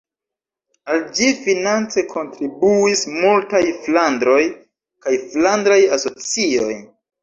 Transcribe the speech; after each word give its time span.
Al 0.93 1.03
ĝi 1.19 1.27
finance 1.41 2.05
kontribuis 2.15 3.05
multaj 3.19 3.63
flandroj 3.87 4.43
kaj 5.07 5.19
flandraj 5.33 5.83
asocioj. 6.03 6.77